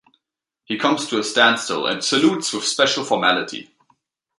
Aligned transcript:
He 0.63 0.79
comes 0.79 1.05
to 1.09 1.19
a 1.19 1.23
standstill 1.23 1.85
and 1.85 2.03
salutes 2.03 2.53
with 2.53 2.63
special 2.63 3.03
formality. 3.05 3.69